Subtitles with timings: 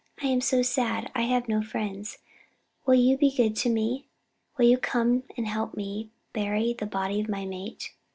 [0.19, 2.17] I am so sad; I have no friends.
[2.87, 4.07] Will you be good to me?
[4.57, 7.93] Will you come and help me bury the body of my mate?'